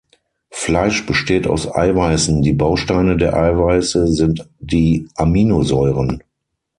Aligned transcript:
Fleisch 0.49 1.05
besteht 1.05 1.45
aus 1.45 1.71
Eiweißen, 1.75 2.41
die 2.41 2.53
Bausteine 2.53 3.17
der 3.17 3.37
Eiweiße 3.37 4.07
sind 4.07 4.49
die 4.59 5.07
Aminosäuren. 5.13 6.23